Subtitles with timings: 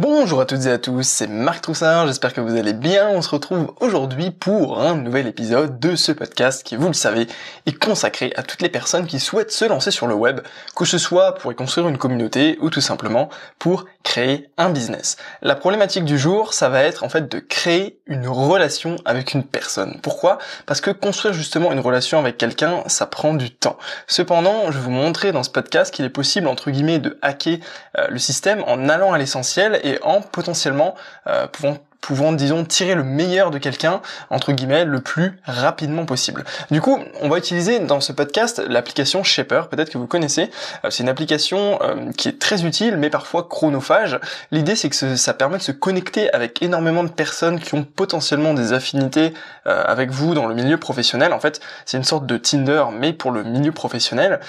[0.00, 3.10] Bonjour à toutes et à tous, c'est Marc Troussin, j'espère que vous allez bien.
[3.10, 7.26] On se retrouve aujourd'hui pour un nouvel épisode de ce podcast qui, vous le savez,
[7.66, 10.40] est consacré à toutes les personnes qui souhaitent se lancer sur le web,
[10.74, 13.28] que ce soit pour y construire une communauté ou tout simplement
[13.58, 15.18] pour créer un business.
[15.42, 19.44] La problématique du jour, ça va être en fait de créer une relation avec une
[19.44, 19.98] personne.
[20.02, 20.38] Pourquoi?
[20.64, 23.76] Parce que construire justement une relation avec quelqu'un, ça prend du temps.
[24.06, 27.58] Cependant, je vais vous montrer dans ce podcast qu'il est possible entre guillemets de hacker
[27.98, 30.94] euh, le système en allant à l'essentiel en potentiellement
[31.26, 34.00] euh, pouvant pouvant, disons, tirer le meilleur de quelqu'un,
[34.30, 36.44] entre guillemets, le plus rapidement possible.
[36.70, 40.50] Du coup, on va utiliser dans ce podcast l'application Shaper, peut-être que vous connaissez.
[40.84, 44.18] Euh, c'est une application euh, qui est très utile, mais parfois chronophage.
[44.50, 48.54] L'idée, c'est que ça permet de se connecter avec énormément de personnes qui ont potentiellement
[48.54, 49.34] des affinités
[49.66, 51.32] euh, avec vous dans le milieu professionnel.
[51.32, 54.40] En fait, c'est une sorte de Tinder, mais pour le milieu professionnel.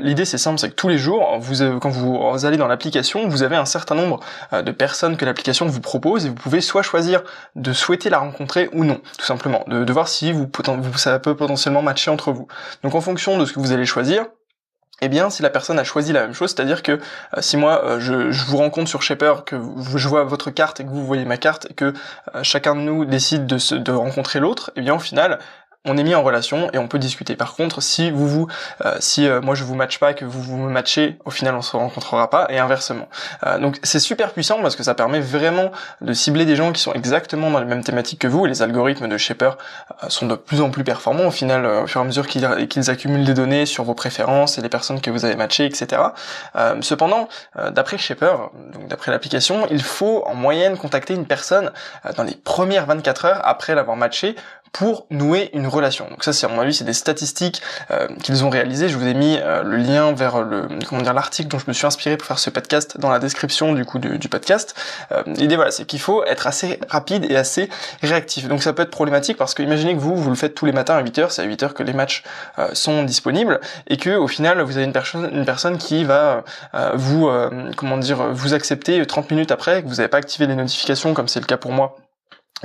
[0.00, 1.40] L'idée, c'est simple, c'est que tous les jours,
[1.80, 4.20] quand vous allez dans l'application, vous avez un certain nombre
[4.52, 6.97] de personnes que l'application vous propose et vous pouvez soit choisir
[7.54, 10.48] de souhaiter la rencontrer ou non, tout simplement, de, voir si vous,
[10.96, 12.48] ça peut potentiellement matcher entre vous.
[12.82, 14.26] Donc en fonction de ce que vous allez choisir,
[15.00, 17.84] eh bien, si la personne a choisi la même chose, c'est-à-dire que euh, si moi
[17.84, 19.56] euh, je, vous rencontre sur Shaper, que
[19.94, 21.92] je vois votre carte et que vous voyez ma carte, et que
[22.34, 25.38] euh, chacun de nous décide de, de rencontrer l'autre, eh bien au final,
[25.84, 27.36] on est mis en relation et on peut discuter.
[27.36, 28.48] Par contre, si vous vous,
[28.84, 31.62] euh, si euh, moi je vous match pas, que vous vous matchez, au final on
[31.62, 33.08] se rencontrera pas et inversement.
[33.46, 36.80] Euh, donc c'est super puissant parce que ça permet vraiment de cibler des gens qui
[36.82, 38.44] sont exactement dans les mêmes thématiques que vous.
[38.46, 39.56] Et les algorithmes de Shaper
[40.08, 43.24] sont de plus en plus performants au final, au fur et à mesure qu'ils accumulent
[43.24, 46.02] des données sur vos préférences et les personnes que vous avez matchées, etc.
[46.80, 47.28] cependant,
[47.70, 51.70] d'après Shaper, donc d'après l'application, il faut en moyenne contacter une personne
[52.16, 54.34] dans les premières 24 heures après l'avoir matché
[54.72, 56.08] pour nouer une relation.
[56.10, 58.88] Donc ça, c'est à mon avis, c'est des statistiques euh, qu'ils ont réalisées.
[58.88, 61.72] Je vous ai mis euh, le lien vers le comment dire l'article dont je me
[61.72, 64.74] suis inspiré pour faire ce podcast dans la description du coup du, podcast.
[65.12, 67.68] Euh, L'idée voilà, c'est qu'il faut être assez rapide et assez
[68.02, 68.48] réactif.
[68.48, 70.72] Donc ça peut être problématique parce que imaginez que vous vous le faites tous les
[70.72, 72.22] matins à 8h, c'est à 8h que les matchs
[72.58, 76.44] euh, sont disponibles et que au final vous avez une personne une personne qui va
[76.94, 77.30] vous
[77.76, 81.28] comment dire vous accepter 30 minutes après que vous n'avez pas activé les notifications comme
[81.28, 81.96] c'est le cas pour moi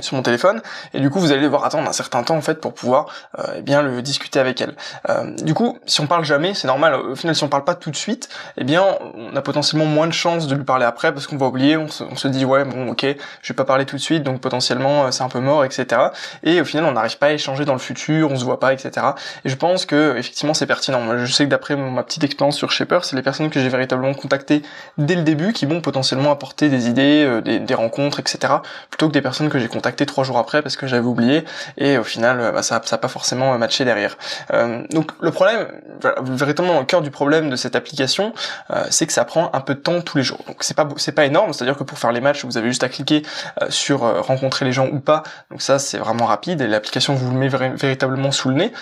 [0.00, 0.60] sur mon téléphone
[0.92, 3.06] et du coup vous allez devoir attendre un certain temps en fait pour pouvoir
[3.38, 4.74] euh, eh bien le discuter avec elle.
[5.08, 6.94] Euh, du coup si on parle jamais c'est normal.
[6.94, 8.84] Au final si on parle pas tout de suite eh bien
[9.14, 11.88] on a potentiellement moins de chances de lui parler après parce qu'on va oublier on
[11.88, 13.06] se, dit ouais bon ok
[13.42, 16.00] je vais pas parler tout de suite donc potentiellement euh, c'est un peu mort etc
[16.42, 18.72] et au final on n'arrive pas à échanger dans le futur on se voit pas
[18.72, 19.06] etc
[19.44, 21.00] et je pense que effectivement c'est pertinent.
[21.18, 24.14] Je sais que d'après ma petite expérience sur Shaper c'est les personnes que j'ai véritablement
[24.14, 24.62] contactées
[24.98, 28.54] dès le début qui vont potentiellement apporter des idées euh, des, des rencontres etc
[28.90, 31.44] plutôt que des personnes que j'ai contactées trois jours après parce que j'avais oublié
[31.78, 34.16] et au final bah, ça n'a pas forcément matché derrière.
[34.52, 35.66] Euh, donc le problème,
[36.22, 38.32] véritablement au cœur du problème de cette application,
[38.70, 40.40] euh, c'est que ça prend un peu de temps tous les jours.
[40.46, 42.84] Donc c'est pas c'est pas énorme, c'est-à-dire que pour faire les matchs, vous avez juste
[42.84, 43.22] à cliquer
[43.62, 45.22] euh, sur rencontrer les gens ou pas.
[45.50, 48.72] Donc ça c'est vraiment rapide et l'application vous le met véritablement sous le nez.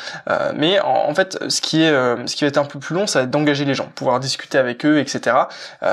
[0.54, 3.20] mais en, fait, ce qui est ce qui va être un peu plus long, ça
[3.20, 5.36] va être d'engager les gens, pouvoir discuter avec eux, etc.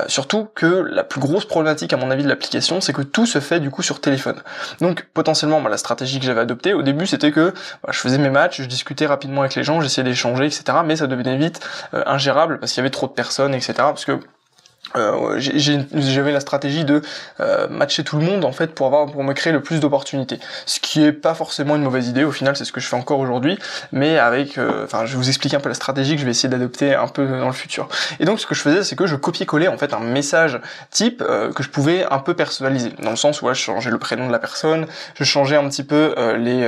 [0.08, 3.40] surtout que la plus grosse problématique à mon avis de l'application, c'est que tout se
[3.40, 4.42] fait du coup sur téléphone.
[4.82, 8.30] Donc potentiellement la stratégie que j'avais adoptée au début c'était que bah, je faisais mes
[8.30, 10.64] matchs, je discutais rapidement avec les gens, j'essayais d'échanger, etc.
[10.86, 11.60] Mais ça devenait vite
[11.94, 13.74] euh, ingérable parce qu'il y avait trop de personnes, etc.
[13.78, 14.20] Parce que
[14.96, 17.02] euh, j'avais la stratégie de
[17.40, 20.40] euh, matcher tout le monde en fait pour avoir pour me créer le plus d'opportunités.
[20.66, 22.96] Ce qui est pas forcément une mauvaise idée au final c'est ce que je fais
[22.96, 23.60] encore aujourd'hui
[23.92, 26.32] mais avec euh, enfin je vais vous expliquer un peu la stratégie que je vais
[26.32, 27.88] essayer d'adopter un peu dans le futur.
[28.20, 31.20] Et donc ce que je faisais c'est que je copiais-collais en fait un message type
[31.20, 32.94] que je pouvais un peu personnaliser.
[33.04, 35.84] Dans le sens où je changeais le prénom de la personne je changeais un petit
[35.84, 36.68] peu les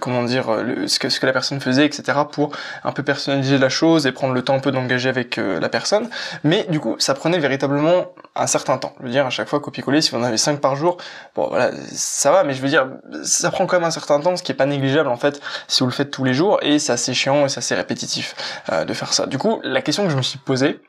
[0.00, 0.46] comment dire
[0.86, 2.52] ce que ce que la personne faisait etc pour
[2.82, 6.08] un peu personnaliser la chose et prendre le temps un peu d'engager avec la personne.
[6.42, 8.94] Mais du coup ça prenait véritablement un certain temps.
[9.00, 10.96] Je veux dire, à chaque fois, copier-coller, si vous en avez 5 par jour,
[11.36, 12.88] bon voilà, ça va, mais je veux dire,
[13.22, 15.80] ça prend quand même un certain temps, ce qui est pas négligeable en fait, si
[15.80, 18.34] vous le faites tous les jours, et c'est assez chiant et c'est assez répétitif
[18.72, 19.26] euh, de faire ça.
[19.26, 20.80] Du coup, la question que je me suis posée,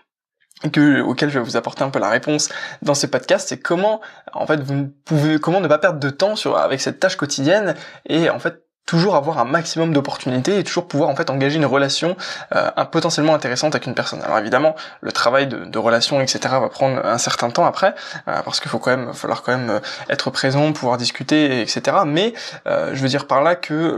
[0.72, 2.48] que, auquel je vais vous apporter un peu la réponse
[2.82, 4.00] dans ce podcast, c'est comment,
[4.34, 7.76] en fait, vous pouvez, comment ne pas perdre de temps sur, avec cette tâche quotidienne
[8.08, 11.66] et, en fait, toujours avoir un maximum d'opportunités et toujours pouvoir en fait engager une
[11.66, 12.16] relation
[12.56, 14.22] euh, potentiellement intéressante avec une personne.
[14.24, 16.40] Alors évidemment, le travail de, de relation, etc.
[16.60, 17.96] va prendre un certain temps après,
[18.28, 21.98] euh, parce qu'il faut quand même, falloir quand même euh, être présent, pouvoir discuter, etc.
[22.06, 22.34] Mais
[22.68, 23.98] euh, je veux dire par là que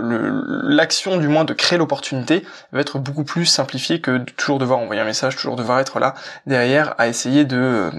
[0.63, 5.01] l'action du moins de créer l'opportunité va être beaucoup plus simplifiée que toujours devoir envoyer
[5.01, 6.13] un message, toujours devoir être là
[6.45, 7.91] derrière à essayer de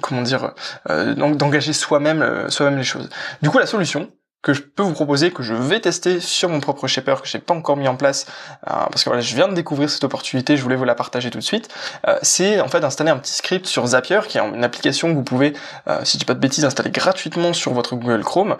[0.00, 0.52] comment dire
[0.88, 3.08] d'engager soi-même soi-même les choses.
[3.42, 4.10] Du coup, la solution,
[4.42, 7.38] que je peux vous proposer, que je vais tester sur mon propre shaper, que j'ai
[7.38, 8.26] pas encore mis en place,
[8.68, 11.30] euh, parce que voilà, je viens de découvrir cette opportunité, je voulais vous la partager
[11.30, 11.68] tout de suite,
[12.08, 15.14] euh, c'est en fait d'installer un petit script sur Zapier, qui est une application que
[15.14, 15.52] vous pouvez,
[15.88, 18.56] euh, si je dis pas de bêtises, installer gratuitement sur votre Google Chrome,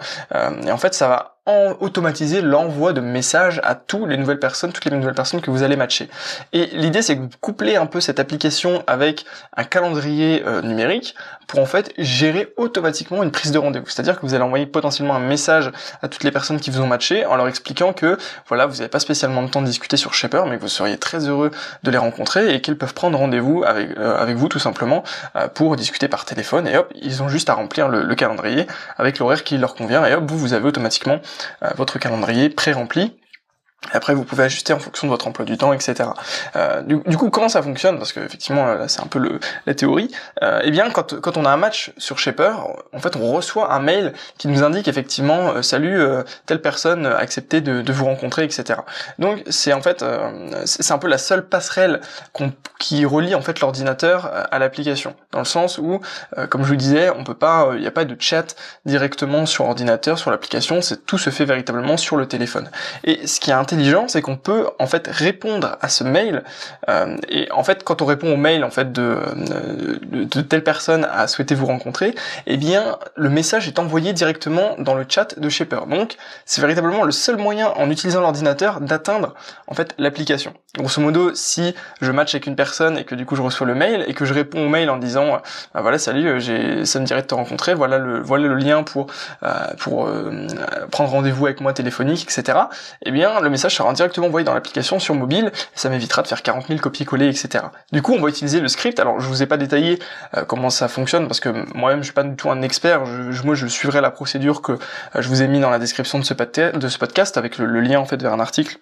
[0.65, 4.71] et en fait ça va en automatiser l'envoi de messages à toutes les nouvelles personnes,
[4.71, 6.07] toutes les nouvelles personnes que vous allez matcher.
[6.53, 9.25] Et l'idée c'est que vous couplez un peu cette application avec
[9.57, 11.15] un calendrier euh, numérique
[11.47, 13.89] pour en fait gérer automatiquement une prise de rendez-vous.
[13.89, 15.71] C'est-à-dire que vous allez envoyer potentiellement un message
[16.03, 18.87] à toutes les personnes qui vous ont matché en leur expliquant que voilà vous n'avez
[18.87, 21.49] pas spécialement de temps de discuter sur Shaper, mais que vous seriez très heureux
[21.81, 25.03] de les rencontrer et qu'ils peuvent prendre rendez-vous avec euh, avec vous tout simplement
[25.35, 26.67] euh, pour discuter par téléphone.
[26.67, 28.67] Et hop, ils ont juste à remplir le, le calendrier
[28.97, 30.05] avec l'horaire qui leur convient.
[30.05, 31.30] Et hop, vous vous avez automatiquement euh,
[31.75, 33.13] votre calendrier pré-rempli
[33.93, 36.09] après, vous pouvez ajuster en fonction de votre emploi du temps, etc.
[36.55, 37.97] Euh, du, coup, comment ça fonctionne?
[37.97, 40.11] Parce que effectivement, là, c'est un peu le, la théorie.
[40.43, 43.73] Euh, eh bien, quand, quand on a un match sur Shaper, en fait, on reçoit
[43.73, 47.93] un mail qui nous indique effectivement, euh, salut, euh, telle personne a accepté de, de,
[47.93, 48.81] vous rencontrer, etc.
[49.17, 50.05] Donc, c'est en fait,
[50.65, 52.01] c'est un peu la seule passerelle
[52.79, 55.99] qui relie en fait l'ordinateur à l'application, dans le sens où,
[56.49, 58.55] comme je vous disais, on peut pas, il n'y a pas de chat
[58.85, 60.81] directement sur ordinateur, sur l'application.
[60.81, 62.69] C'est tout se fait véritablement sur le téléphone.
[63.03, 63.53] Et ce qui est
[64.07, 66.43] c'est qu'on peut en fait répondre à ce mail.
[66.89, 69.19] Euh, et en fait, quand on répond au mail en fait de,
[70.11, 72.15] de, telle personne a souhaité vous rencontrer,
[72.47, 75.85] eh bien le message est envoyé directement dans le chat de Shaper.
[75.87, 76.15] Donc
[76.45, 79.33] c'est véritablement le seul moyen en utilisant l'ordinateur d'atteindre
[79.67, 80.53] en fait l'application.
[80.77, 83.75] Grosso modo, si je match avec une personne et que du coup je reçois le
[83.75, 85.41] mail et que je réponds au mail en disant
[85.73, 88.55] bah voilà salut, euh, j'ai ça me dirait de te rencontrer, voilà le voilà le
[88.55, 89.07] lien pour
[89.43, 90.09] euh, pour
[90.91, 92.57] prendre rendez-vous avec moi téléphonique, etc.
[93.03, 96.23] Eh bien le message message sera directement envoyé dans l'application sur mobile, et ça m'évitera
[96.23, 97.65] de faire 40 000 copier-coller, etc.
[97.91, 98.99] Du coup, on va utiliser le script.
[98.99, 99.99] Alors, je vous ai pas détaillé
[100.35, 103.05] euh, comment ça fonctionne, parce que moi-même, je suis pas du tout un expert.
[103.05, 104.77] Je, moi, je suivrai la procédure que euh,
[105.19, 108.21] je vous ai mis dans la description de ce, podcast, avec le lien en fait
[108.21, 108.79] vers un article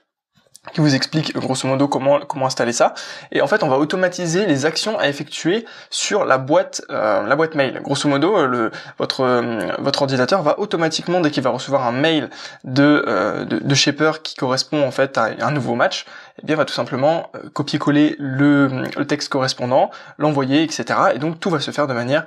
[0.73, 2.93] qui vous explique grosso modo comment comment installer ça.
[3.31, 7.35] Et en fait on va automatiser les actions à effectuer sur la boîte euh, la
[7.37, 7.79] boîte mail.
[7.81, 11.93] Grosso modo euh, le votre euh, votre ordinateur va automatiquement dès qu'il va recevoir un
[11.93, 12.29] mail
[12.65, 16.05] de, de, de shaper qui correspond en fait à un nouveau match
[16.41, 21.49] eh bien va tout simplement copier-coller le, le, texte correspondant l'envoyer etc et donc tout
[21.49, 22.25] va se faire de manière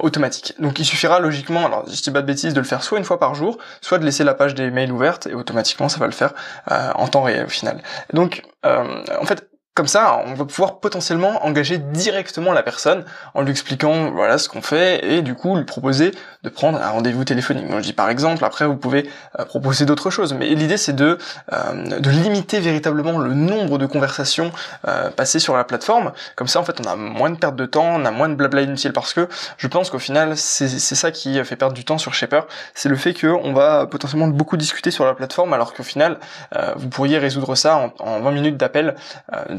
[0.00, 0.54] automatique.
[0.60, 3.04] Donc il suffira logiquement alors je dis pas de bêtises de le faire soit une
[3.04, 6.06] fois par jour soit de laisser la page des mails ouverte et automatiquement ça va
[6.06, 6.32] le faire
[6.68, 7.82] en temps réel au final.
[8.12, 13.04] Donc, euh, en fait, comme ça, on va pouvoir potentiellement engager directement la personne
[13.34, 16.10] en lui expliquant voilà ce qu'on fait et du coup lui proposer
[16.42, 17.68] de prendre un rendez-vous téléphonique.
[17.68, 19.08] Donc je dis par exemple, après vous pouvez
[19.38, 21.16] euh, proposer d'autres choses, mais l'idée c'est de
[21.52, 24.50] euh, de limiter véritablement le nombre de conversations
[24.88, 26.10] euh, passées sur la plateforme.
[26.34, 28.34] Comme ça en fait on a moins de perte de temps, on a moins de
[28.34, 29.28] blabla inutile parce que
[29.58, 32.96] je pense qu'au final c'est ça qui fait perdre du temps sur Shaper, c'est le
[32.96, 36.18] fait que on va potentiellement beaucoup discuter sur la plateforme alors qu'au final
[36.74, 38.96] vous pourriez résoudre ça en, en 20 minutes d'appel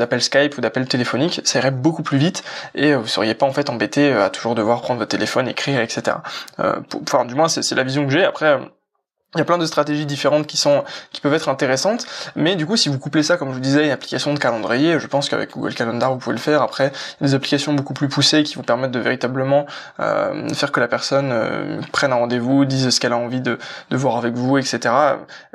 [0.09, 3.53] d'appel Skype ou d'appel téléphonique, ça irait beaucoup plus vite et vous seriez pas en
[3.53, 6.17] fait embêté à toujours devoir prendre votre téléphone, écrire, etc.
[6.59, 8.23] Euh, enfin du moins c'est la vision que j'ai.
[8.23, 8.59] Après
[9.35, 12.65] il y a plein de stratégies différentes qui sont qui peuvent être intéressantes, mais du
[12.65, 15.29] coup si vous couplez ça comme je vous disais une application de calendrier, je pense
[15.29, 16.63] qu'avec Google Calendar vous pouvez le faire.
[16.63, 19.67] Après il y a des applications beaucoup plus poussées qui vous permettent de véritablement
[19.99, 23.59] euh, faire que la personne euh, prenne un rendez-vous, dise ce qu'elle a envie de,
[23.91, 24.79] de voir avec vous, etc.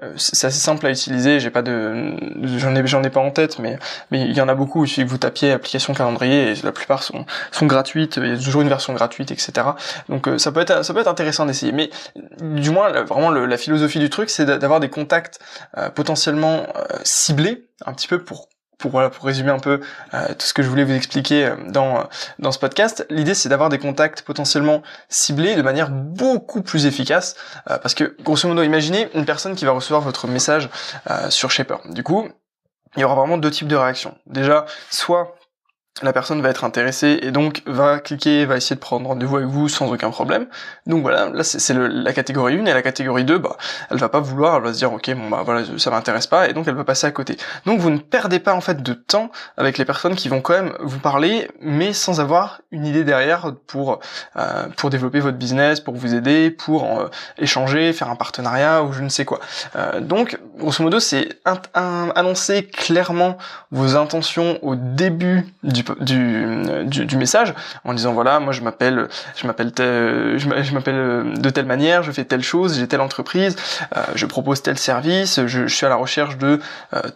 [0.03, 1.41] Euh, c'est assez simple à utiliser.
[1.41, 2.15] J'ai pas de
[2.59, 3.79] j'en ai j'en ai pas en tête, mais
[4.13, 4.85] mais il y en a beaucoup.
[4.85, 8.19] Il suffit que vous tapiez application calendrier et la plupart sont sont gratuites.
[8.23, 9.67] Il y a toujours une version gratuite, etc.
[10.09, 11.73] Donc euh, ça peut être ça peut être intéressant d'essayer.
[11.73, 11.91] Mais
[12.41, 15.41] du moins vraiment la philosophie du truc, c'est d'avoir des contacts
[15.77, 19.81] euh, potentiellement euh, ciblés, un petit peu pour pour voilà pour résumer un peu
[20.13, 22.07] euh, tout ce que je voulais vous expliquer dans
[22.39, 27.35] dans ce podcast, l'idée c'est d'avoir des contacts potentiellement ciblés de manière beaucoup plus efficace
[27.67, 30.69] parce que grosso modo imaginez une personne qui va recevoir votre message
[31.31, 31.79] sur Shaper.
[31.91, 32.29] Du coup,
[32.97, 34.19] il y aura vraiment deux types de réactions.
[34.27, 35.37] Déjà, soit
[36.03, 39.49] la personne va être intéressée et donc va cliquer, va essayer de prendre rendez-vous avec
[39.49, 40.47] vous sans aucun problème.
[40.87, 43.57] Donc voilà, là c'est la catégorie 1 et la catégorie 2, bah
[43.91, 46.49] elle va pas vouloir, elle va se dire ok bon bah voilà ça m'intéresse pas
[46.49, 47.37] et donc elle va passer à côté.
[47.65, 50.55] Donc vous ne perdez pas en fait de temps avec les personnes qui vont quand
[50.55, 54.01] même vous parler mais sans avoir une idée derrière pour
[54.37, 57.09] euh, pour développer votre business, pour vous aider, pour euh,
[57.39, 59.39] échanger, faire un partenariat ou je ne sais quoi.
[59.77, 61.29] Euh, donc grosso modo c'est
[61.75, 63.39] annoncer clairement
[63.71, 69.47] vos intentions au début du du, du, message en disant voilà moi je m'appelle je
[69.47, 73.57] m'appelle je m'appelle de telle manière je fais telle chose j'ai telle entreprise
[74.15, 76.61] je propose tel service je, je suis à la recherche de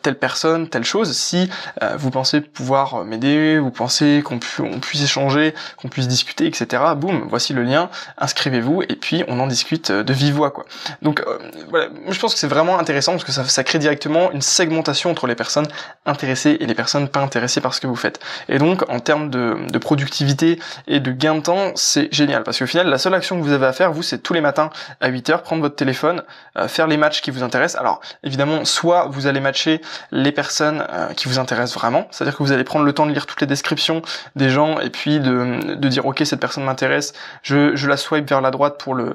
[0.02, 1.50] telle personne telle chose si
[1.96, 7.52] vous pensez pouvoir m'aider vous pensez qu'on puisse échanger qu'on puisse discuter etc boum voici
[7.52, 10.64] le lien inscrivez-vous et puis on en discute de vive voix quoi
[11.02, 11.24] donc
[11.70, 15.10] voilà je pense que c'est vraiment intéressant parce que ça, ça crée directement une segmentation
[15.10, 15.66] entre les personnes
[16.06, 18.20] intéressées et les personnes pas intéressées par ce que vous faites.
[18.48, 22.42] Et donc, en termes de, de productivité et de gain de temps, c'est génial.
[22.42, 24.40] Parce qu'au final, la seule action que vous avez à faire, vous, c'est tous les
[24.40, 26.22] matins à 8h, prendre votre téléphone,
[26.56, 27.80] euh, faire les matchs qui vous intéressent.
[27.80, 32.42] Alors, évidemment, soit vous allez matcher les personnes euh, qui vous intéressent vraiment, c'est-à-dire que
[32.42, 34.02] vous allez prendre le temps de lire toutes les descriptions
[34.36, 37.12] des gens et puis de, de dire, ok, cette personne m'intéresse,
[37.42, 39.12] je, je la swipe vers la droite pour le,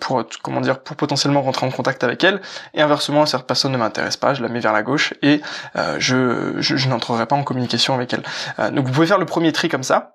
[0.00, 2.40] pour, comment dire, pour potentiellement rentrer en contact avec elle.
[2.74, 5.40] Et inversement, cette personne ne m'intéresse pas, je la mets vers la gauche et
[5.76, 8.22] euh, je, je, n'entrerai pas en communication avec elle.
[8.58, 10.14] Euh, vous pouvez faire le premier tri comme ça.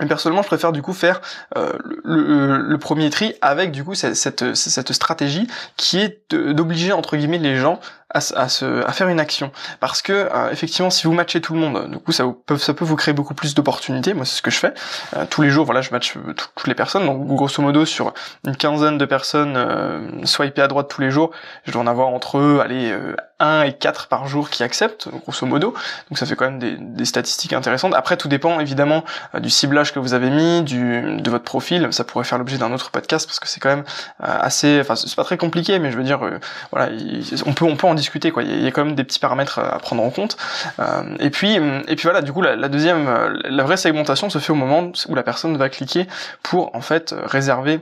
[0.00, 1.20] Et personnellement, je préfère du coup faire
[1.56, 1.72] euh,
[2.04, 5.46] le, le, premier tri avec du coup cette, cette, stratégie
[5.76, 7.78] qui est d'obliger entre guillemets les gens
[8.14, 9.52] à, à, se, à faire une action.
[9.80, 12.74] Parce que euh, effectivement, si vous matchez tout le monde, du coup, ça, peut, ça
[12.74, 14.14] peut vous créer beaucoup plus d'opportunités.
[14.14, 14.72] Moi, c'est ce que je fais
[15.16, 15.64] euh, tous les jours.
[15.64, 17.06] Voilà, je match euh, toutes les personnes.
[17.06, 18.14] Donc, grosso modo, sur
[18.46, 21.30] une quinzaine de personnes euh, swipées à droite tous les jours,
[21.64, 22.96] je dois en avoir entre eux, allez,
[23.40, 25.74] 1 et 4 par jour qui acceptent, grosso modo.
[26.10, 27.94] Donc, ça fait quand même des, statistiques intéressantes.
[27.94, 29.04] Après, tout dépend évidemment
[29.38, 31.88] du ciblage que vous avez mis, du, de votre profil.
[31.90, 33.84] Ça pourrait faire l'objet d'un autre podcast parce que c'est quand même
[34.18, 36.20] assez, enfin, c'est pas très compliqué, mais je veux dire,
[36.70, 36.90] voilà,
[37.46, 38.42] on peut, on peut en discuter quoi.
[38.42, 40.36] Il y a quand même des petits paramètres à prendre en compte.
[40.78, 44.52] Euh, et puis et puis voilà, du coup la, deuxième, la vraie segmentation se fait
[44.52, 46.06] au moment où la personne va cliquer
[46.42, 47.80] pour en fait réserver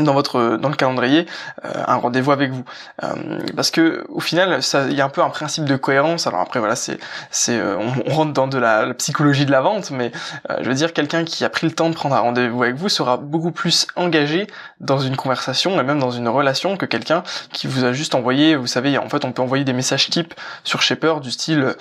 [0.00, 1.26] dans votre dans le calendrier
[1.64, 2.64] euh, un rendez-vous avec vous.
[3.02, 6.26] Euh, parce que au final ça il y a un peu un principe de cohérence.
[6.26, 6.98] Alors après voilà c'est
[7.30, 7.76] c'est euh,
[8.06, 10.12] on, rentre dans de la, psychologie de la vente mais
[10.60, 12.88] je veux dire quelqu'un qui a pris le temps de prendre un rendez-vous avec vous
[12.88, 14.46] sera beaucoup plus engagé
[14.80, 18.56] dans une conversation et même dans une relation que quelqu'un qui vous a juste envoyé
[18.56, 21.74] vous savez en fait on peut envoyer des messages types sur Shaper du style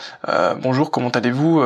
[0.62, 1.64] bonjour comment allez-vous?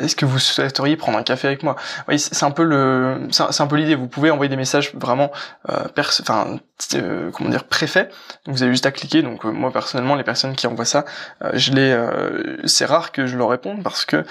[0.00, 1.76] Est-ce que vous souhaiteriez prendre un café avec moi?
[2.08, 3.94] Oui c'est un peu le c'est un peu l'idée.
[3.94, 5.33] Vous pouvez envoyer des messages vraiment euh,
[6.20, 6.58] enfin
[6.94, 8.08] euh, comment dire préfet.
[8.46, 9.22] vous avez juste à cliquer.
[9.22, 11.04] Donc euh, moi personnellement, les personnes qui envoient ça,
[11.52, 11.96] je les,
[12.64, 14.24] c'est rare que je leur réponde parce que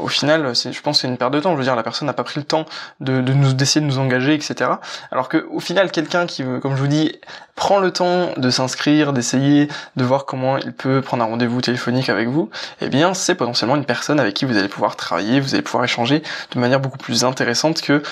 [0.00, 1.52] au final, c'est, je pense, que c'est une perte de temps.
[1.52, 2.66] Je veux dire, la personne n'a pas pris le temps
[3.00, 4.70] de, de nous d'essayer de nous engager, etc.
[5.10, 7.12] Alors que au final, quelqu'un qui, comme je vous dis,
[7.54, 12.08] prend le temps de s'inscrire, d'essayer, de voir comment il peut prendre un rendez-vous téléphonique
[12.08, 15.54] avec vous, eh bien, c'est potentiellement une personne avec qui vous allez pouvoir travailler, vous
[15.54, 16.22] allez pouvoir échanger
[16.52, 18.02] de manière beaucoup plus intéressante que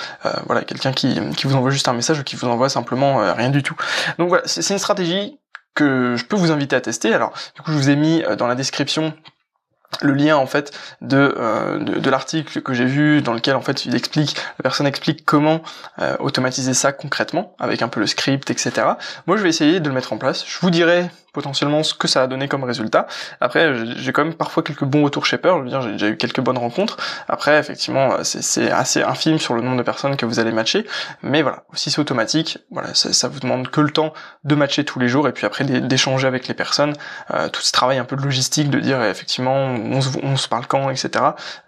[0.47, 3.33] voilà quelqu'un qui, qui vous envoie juste un message ou qui vous envoie simplement euh,
[3.33, 3.72] rien du tout.
[4.19, 5.39] Donc voilà, c'est une stratégie
[5.75, 7.15] que je peux vous inviter à tester.
[7.15, 9.15] Alors, du coup, je vous ai mis euh, dans la description
[10.01, 13.85] le lien en fait de, euh, de, l'article que j'ai vu dans lequel en fait
[13.85, 15.61] il explique la personne explique comment
[16.19, 18.93] automatiser ça concrètement avec un peu le script etc
[19.27, 20.47] moi je vais essayer de le mettre en place.
[20.47, 23.07] Je vous dirai potentiellement ce que ça a donné comme résultat.
[23.41, 26.09] Après, j'ai quand même parfois quelques bons retours chez Peur, je veux dire, j'ai déjà
[26.09, 26.97] eu quelques bonnes rencontres.
[27.29, 30.87] Après, effectivement, c'est assez infime sur le nombre de personnes que vous allez matcher,
[31.23, 34.13] mais voilà, si c'est automatique, voilà, ça, ça, vous demande que le temps
[34.45, 36.95] de matcher tous les jours et puis après d'échanger avec les personnes.
[37.33, 40.49] Euh, tout ce travail un peu de logistique, de dire effectivement, on se, on se
[40.49, 41.11] parle quand, etc.,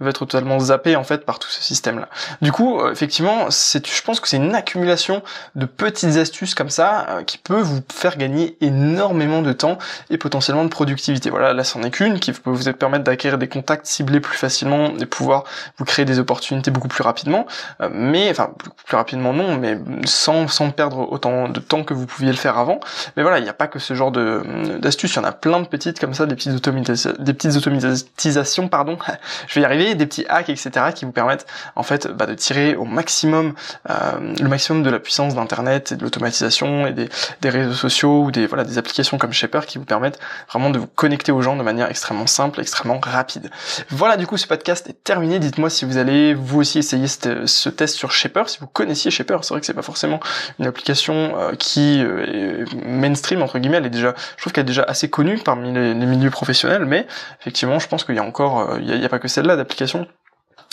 [0.00, 2.08] va être totalement zappé en fait par tout ce système-là.
[2.42, 5.22] Du coup, euh, effectivement, c'est, je pense que c'est une accumulation
[5.54, 9.78] de petites astuces comme ça euh, qui peut vous faire gagner énormément de temps
[10.10, 11.30] et potentiellement de productivité.
[11.30, 14.92] Voilà, là c'en est qu'une qui peut vous permettre d'acquérir des contacts ciblés plus facilement
[14.98, 15.44] et pouvoir
[15.78, 17.46] vous créer des opportunités beaucoup plus rapidement.
[17.80, 18.52] Euh, mais enfin
[18.86, 22.58] plus rapidement non, mais sans sans perdre autant de temps que vous pouviez le faire
[22.58, 22.80] avant.
[23.16, 25.32] Mais voilà, il n'y a pas que ce genre de d'astuces, il y en a
[25.32, 28.98] plein de petites comme ça, des petites automatisations, des petites automatisations, pardon.
[29.48, 30.70] Je vais y arriver, des petits hacks, etc.
[30.94, 31.46] qui vous permettent
[31.76, 33.54] en fait bah, de tirer au maximum
[33.90, 37.08] euh, le maximum de la puissance d'internet et de l'automatisation et des,
[37.40, 39.32] des réseaux sociaux ou des voilà des applications comme
[39.66, 40.18] qui vous permettent
[40.50, 43.50] vraiment de vous connecter aux gens de manière extrêmement simple, extrêmement rapide.
[43.90, 45.38] Voilà, du coup, ce podcast est terminé.
[45.38, 49.38] Dites-moi si vous allez vous aussi essayer ce, test sur Shaper, si vous connaissiez Shaper.
[49.42, 50.20] C'est vrai que c'est pas forcément
[50.58, 53.78] une application euh, qui euh, est mainstream entre guillemets.
[53.78, 57.06] Elle est déjà, je trouve qu'elle est déjà assez connue parmi les, milieux professionnels, mais
[57.40, 60.06] effectivement, je pense qu'il y a encore, euh, il n'y a, pas que celle-là d'application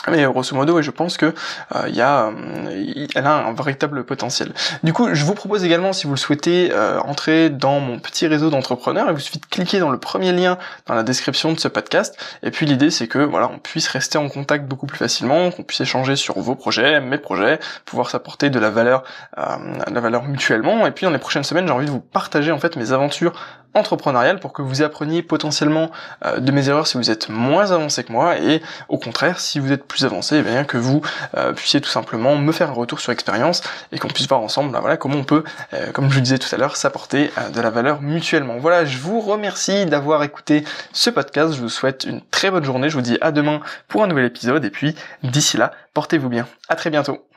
[0.10, 1.34] mais grosso modo, et je pense que
[1.76, 4.52] euh, y a, euh, elle a un véritable potentiel.
[4.84, 8.26] Du coup, je vous propose également, si vous le souhaitez, euh, entrer dans mon petit
[8.26, 9.08] réseau d'entrepreneurs.
[9.10, 12.18] Il vous suffit de cliquer dans le premier lien dans la description de ce podcast.
[12.42, 15.64] Et puis l'idée, c'est que voilà, on puisse rester en contact beaucoup plus facilement, qu'on
[15.64, 19.04] puisse échanger sur vos projets, mes projets, pouvoir s'apporter de la valeur,
[19.38, 20.88] la valeur mutuellement.
[20.88, 23.34] Et puis dans les prochaines semaines, j'ai envie de vous partager en fait mes aventures
[23.74, 25.92] entrepreneurial pour que vous appreniez potentiellement
[26.26, 29.60] euh, de mes erreurs si vous êtes moins avancé que moi et au contraire si
[29.60, 31.02] vous êtes plus avancé, eh bien que vous
[31.38, 34.72] euh, puissiez tout simplement me faire un retour sur expérience et qu'on puisse voir ensemble
[34.72, 35.44] bah, voilà, comment on peut,
[35.74, 38.58] euh, comme je vous disais tout à l'heure, s'apporter de la valeur mutuellement.
[38.58, 42.90] Voilà, je vous remercie d'avoir écouté ce podcast, je vous souhaite une très bonne journée,
[42.90, 46.48] je vous dis à demain pour un nouvel épisode et puis d'ici là, portez-vous bien.
[46.70, 47.31] À très bientôt.